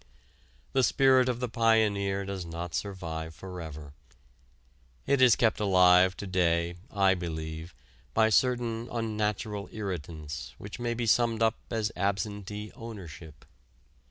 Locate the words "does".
2.25-2.43